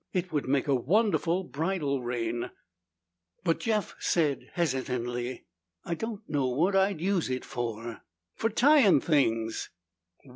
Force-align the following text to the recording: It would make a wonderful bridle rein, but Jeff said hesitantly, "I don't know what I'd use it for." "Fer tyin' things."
It 0.13 0.31
would 0.31 0.47
make 0.47 0.67
a 0.67 0.73
wonderful 0.73 1.43
bridle 1.43 2.01
rein, 2.01 2.49
but 3.43 3.59
Jeff 3.59 3.93
said 3.99 4.49
hesitantly, 4.53 5.45
"I 5.85 5.93
don't 5.93 6.27
know 6.27 6.47
what 6.47 6.75
I'd 6.75 6.99
use 6.99 7.29
it 7.29 7.45
for." 7.45 8.01
"Fer 8.33 8.49
tyin' 8.49 8.99
things." 8.99 9.69